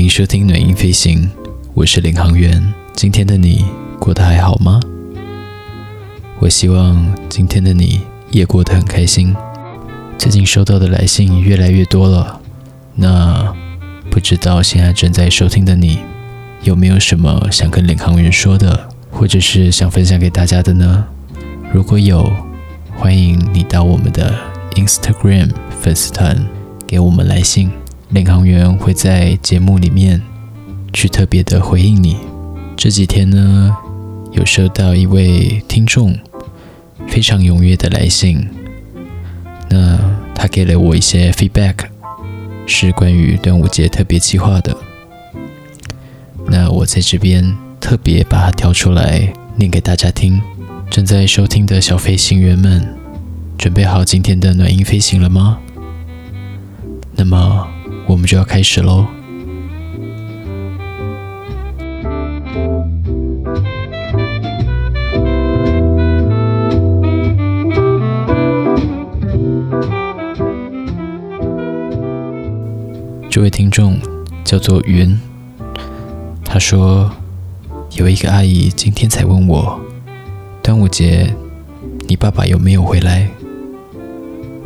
[0.00, 1.28] 欢迎收听暖音飞行，
[1.74, 2.72] 我是领航员。
[2.94, 3.66] 今天的你
[3.98, 4.80] 过得还好吗？
[6.38, 8.00] 我希望今天的你
[8.30, 9.36] 也过得很开心。
[10.16, 12.40] 最近收到的来信越来越多了，
[12.94, 13.54] 那
[14.10, 15.98] 不知道现在正在收听的你
[16.62, 21.04] 有没有什么想跟领航员说的，或者是想分享给大家的呢？
[21.74, 22.32] 如果有，
[22.96, 24.34] 欢迎你到我们的
[24.76, 26.48] Instagram 粉丝团
[26.86, 27.70] 给我们来信。
[28.10, 30.20] 领航员会在节目里面
[30.92, 32.16] 去特别的回应你。
[32.76, 33.76] 这几天呢，
[34.32, 36.18] 有收到一位听众
[37.06, 38.48] 非常踊跃的来信，
[39.68, 39.96] 那
[40.34, 41.74] 他给了我一些 feedback，
[42.66, 44.76] 是关于端午节特别计划的。
[46.46, 50.40] 那我在这边特别把它挑出来念给大家听。
[50.90, 52.84] 正在收听的小飞行员们，
[53.56, 55.60] 准备好今天的暖音飞行了吗？
[57.14, 57.68] 那么。
[58.10, 59.06] 我们就要开始喽。
[73.30, 73.96] 这位听众
[74.42, 75.16] 叫做云，
[76.44, 77.08] 他说
[77.92, 79.80] 有一个阿姨今天才问我，
[80.64, 81.32] 端午节
[82.08, 83.30] 你爸爸有没有回来？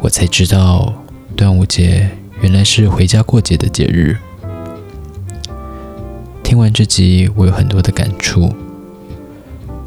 [0.00, 0.92] 我才知道
[1.36, 2.10] 端午节。
[2.40, 4.16] 原来是回家过节的节日。
[6.44, 8.54] 听完这集，我有很多的感触。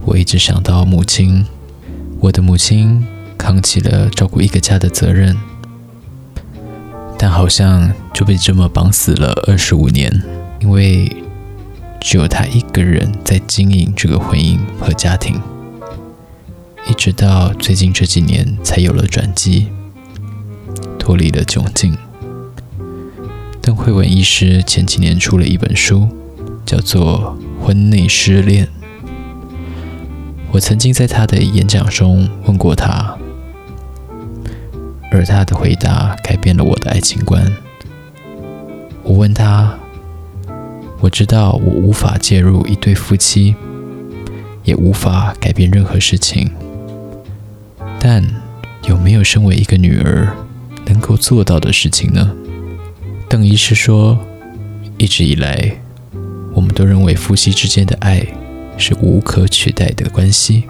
[0.03, 1.45] 我一直想到母亲，
[2.19, 3.05] 我的母亲
[3.37, 5.37] 扛起了照顾一个家的责任，
[7.17, 10.21] 但好像就被这么绑死了二十五年，
[10.59, 11.09] 因为
[12.01, 15.41] 只有她一个人在经营这个婚姻和家庭，
[16.89, 19.69] 一直到最近这几年才有了转机，
[20.99, 21.97] 脱离了窘境。
[23.75, 26.07] 慧文医师前几年出了一本书，
[26.65, 28.65] 叫做《婚内失恋》。
[30.51, 33.17] 我曾经在他的演讲中问过他，
[35.11, 37.45] 而他的回答改变了我的爱情观。
[39.03, 39.77] 我问他
[40.99, 43.55] ：“我知道我无法介入一对夫妻，
[44.63, 46.51] 也无法改变任何事情，
[47.99, 48.23] 但
[48.87, 50.35] 有没有身为一个女儿
[50.85, 52.35] 能够做到的事情呢？”
[53.31, 54.19] 邓医师说
[54.99, 55.77] ：“一直以来，
[56.53, 58.21] 我们都认为夫妻之间的爱
[58.77, 60.65] 是无可取代的关系，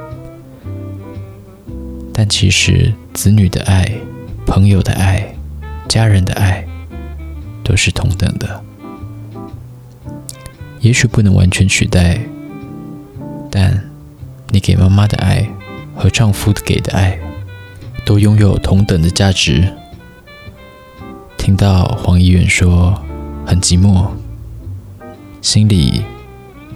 [2.13, 3.91] 但其实子女的爱、
[4.45, 5.33] 朋友的爱、
[5.87, 6.63] 家人的爱
[7.63, 8.63] 都是同等的。
[10.81, 12.21] 也许不能完全取代，
[13.49, 13.89] 但
[14.49, 15.49] 你给妈妈的爱
[15.95, 17.17] 和丈夫给的爱
[18.05, 19.67] 都拥有同等的价值。”
[21.41, 23.01] 听到黄议员说
[23.47, 24.11] 很寂寞，
[25.41, 26.03] 心里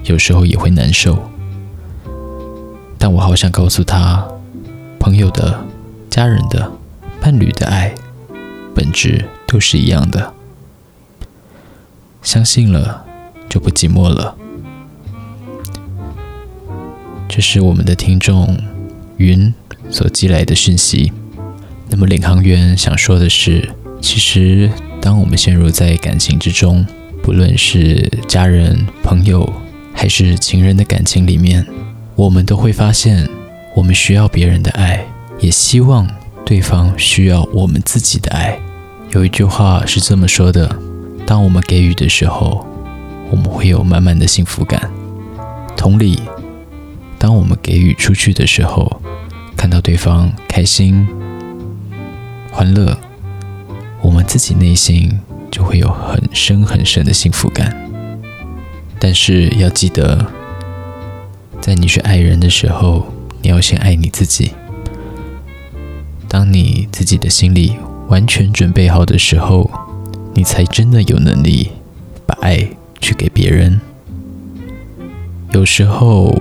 [0.06, 1.30] 有时候也会难受。
[2.98, 4.28] 但我好想告诉他，
[5.00, 5.64] 朋友的、
[6.10, 6.72] 家人的、
[7.22, 7.94] 伴侣的爱，
[8.74, 10.34] 本质都是一样的。
[12.24, 13.06] 相信了，
[13.48, 14.36] 就不寂寞了。
[17.30, 18.58] 这是我们的听众
[19.18, 19.54] 云
[19.92, 21.14] 所寄来的讯息。
[21.90, 23.70] 那么领航员想说的是。
[24.06, 24.70] 其实，
[25.02, 26.86] 当我们陷入在感情之中，
[27.24, 29.52] 不论是家人、朋友
[29.96, 31.66] 还是情人的感情里面，
[32.16, 33.28] 我们都会发现，
[33.76, 35.04] 我们需要别人的爱，
[35.40, 36.08] 也希望
[36.46, 38.60] 对方需要我们自己的爱。
[39.10, 40.74] 有一句话是这么说的：
[41.26, 42.64] 当我们给予的时候，
[43.32, 44.88] 我们会有满满的幸福感。
[45.76, 46.22] 同理，
[47.18, 49.02] 当我们给予出去的时候，
[49.58, 51.08] 看到对方开心、
[52.52, 52.96] 欢乐。
[54.06, 55.20] 我们自己内心
[55.50, 57.76] 就会有很深很深的幸福感，
[59.00, 60.28] 但是要记得，
[61.60, 63.08] 在你去爱人的时候，
[63.42, 64.52] 你要先爱你自己。
[66.28, 69.72] 当你自己的心里完全准备好的时候，
[70.36, 71.72] 你才真的有能力
[72.28, 72.70] 把爱
[73.02, 73.82] 去给别人。
[75.52, 76.32] 有时候，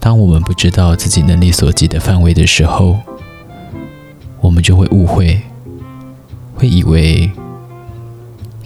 [0.00, 2.98] 当我们不知道自己能力所及的范围的时候，
[4.40, 5.42] 我们就会误会。
[6.60, 7.30] 会以为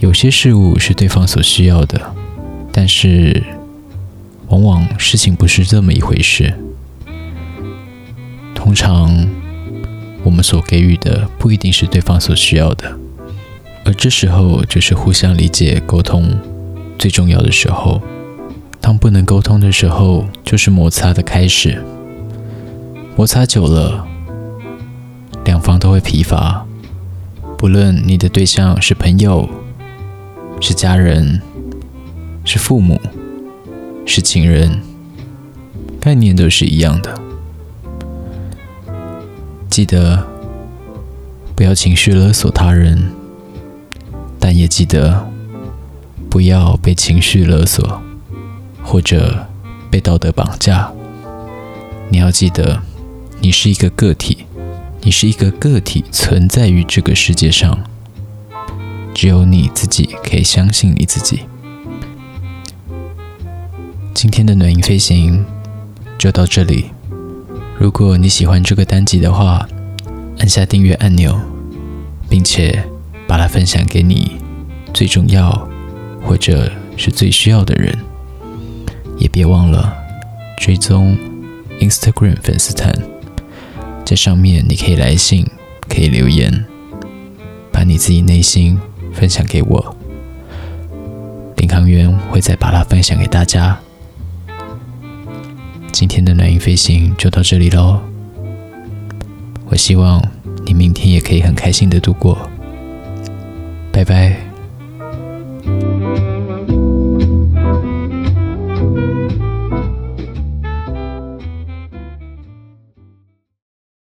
[0.00, 2.12] 有些事物是对方所需要的，
[2.73, 3.41] 但是
[4.49, 6.52] 往往事情不是这么一回事。
[8.52, 9.29] 通常
[10.25, 12.99] 我们所给予的不一定是对方所需要的，
[13.85, 16.37] 而这时候就是互相理解、沟通
[16.99, 18.02] 最重要的时候。
[18.81, 21.81] 当不能沟通的时候，就是摩擦的开始。
[23.14, 24.05] 摩擦久了，
[25.44, 26.67] 两方都会疲乏。
[27.65, 29.49] 无论你的对象是朋友、
[30.61, 31.41] 是家人、
[32.45, 33.01] 是父母，
[34.05, 34.83] 是情人，
[35.99, 37.19] 概念都是一样的。
[39.71, 40.27] 记得
[41.57, 43.11] 不要情绪勒索他人，
[44.39, 45.27] 但也记得
[46.29, 48.03] 不要被情绪勒索，
[48.83, 49.47] 或者
[49.91, 50.93] 被道德绑架。
[52.11, 52.83] 你要记得，
[53.41, 54.45] 你是一个个体，
[55.06, 57.79] 你是一个个体存在于这个世界上，
[59.12, 61.41] 只有你自己可以相信你自己。
[64.15, 65.45] 今天的暖音飞行
[66.17, 66.87] 就到这里。
[67.79, 69.69] 如果你喜欢这个单集的话，
[70.39, 71.39] 按下订阅按钮，
[72.31, 72.83] 并且
[73.27, 74.39] 把它分享给你
[74.95, 75.69] 最重要
[76.23, 77.95] 或者是最需要的人。
[79.19, 79.95] 也别忘了
[80.56, 81.15] 追踪
[81.79, 82.91] Instagram 粉丝团，
[84.05, 85.47] 在上面你可以来信，
[85.89, 86.65] 可以留言，
[87.73, 88.79] 把你自己内心
[89.12, 89.97] 分享给我。
[91.56, 93.79] 领航员会再把它分享给大家。
[95.91, 98.01] 今天的暖音飞行就到这里喽，
[99.67, 100.23] 我希望
[100.67, 102.37] 你明天也可以很开心的度过，
[103.91, 104.44] 拜拜。